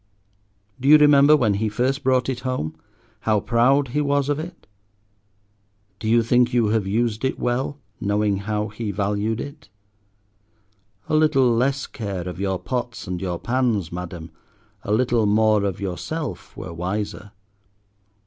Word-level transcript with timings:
Do 0.79 0.87
you 0.87 0.97
remember 0.97 1.37
when 1.37 1.53
he 1.53 1.69
first 1.69 2.03
brought 2.03 2.27
it 2.27 2.39
home, 2.39 2.75
how 3.19 3.39
proud 3.39 3.89
he 3.89 4.01
was 4.01 4.29
of 4.29 4.39
it? 4.39 4.65
Do 5.99 6.09
you 6.09 6.23
think 6.23 6.51
you 6.55 6.69
have 6.69 6.87
used 6.87 7.23
it 7.23 7.37
well, 7.37 7.77
knowing 7.99 8.37
how 8.37 8.69
he 8.69 8.89
valued 8.89 9.39
it? 9.39 9.69
A 11.07 11.13
little 11.15 11.55
less 11.55 11.85
care 11.85 12.27
of 12.27 12.39
your 12.39 12.57
pots 12.57 13.05
and 13.05 13.21
your 13.21 13.37
pans, 13.37 13.91
Madam, 13.91 14.31
a 14.81 14.91
little 14.91 15.27
more 15.27 15.63
of 15.63 15.79
yourself 15.79 16.57
were 16.57 16.73
wiser. 16.73 17.31